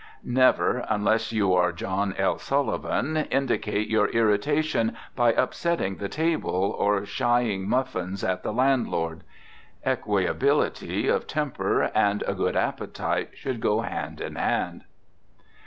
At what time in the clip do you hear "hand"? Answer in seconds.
13.81-14.19, 14.37-14.85